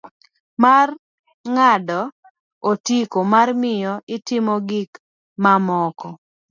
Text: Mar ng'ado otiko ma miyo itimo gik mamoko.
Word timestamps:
Mar 0.63 0.87
ng'ado 1.53 1.99
otiko 2.69 3.19
ma 3.31 3.41
miyo 3.61 3.93
itimo 4.15 4.53
gik 4.69 4.91
mamoko. 5.43 6.07